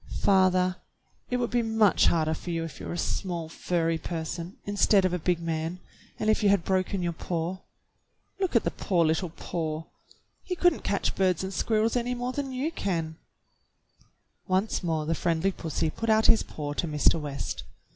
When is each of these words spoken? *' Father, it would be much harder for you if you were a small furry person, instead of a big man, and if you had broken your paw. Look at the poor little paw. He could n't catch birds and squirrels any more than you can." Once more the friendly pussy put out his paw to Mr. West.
*' 0.05 0.09
Father, 0.23 0.77
it 1.29 1.37
would 1.37 1.51
be 1.51 1.61
much 1.61 2.07
harder 2.07 2.33
for 2.33 2.49
you 2.49 2.63
if 2.63 2.79
you 2.79 2.87
were 2.87 2.93
a 2.93 2.97
small 2.97 3.47
furry 3.47 3.99
person, 3.99 4.57
instead 4.65 5.05
of 5.05 5.13
a 5.13 5.19
big 5.19 5.39
man, 5.39 5.79
and 6.17 6.27
if 6.27 6.41
you 6.41 6.49
had 6.49 6.63
broken 6.65 7.03
your 7.03 7.13
paw. 7.13 7.59
Look 8.39 8.55
at 8.55 8.63
the 8.63 8.71
poor 8.71 9.05
little 9.05 9.29
paw. 9.29 9.83
He 10.41 10.55
could 10.55 10.73
n't 10.73 10.83
catch 10.83 11.13
birds 11.13 11.43
and 11.43 11.53
squirrels 11.53 11.95
any 11.95 12.15
more 12.15 12.31
than 12.33 12.51
you 12.51 12.71
can." 12.71 13.17
Once 14.47 14.81
more 14.81 15.05
the 15.05 15.13
friendly 15.13 15.51
pussy 15.51 15.91
put 15.91 16.09
out 16.09 16.25
his 16.25 16.41
paw 16.41 16.73
to 16.73 16.87
Mr. 16.87 17.21
West. 17.21 17.63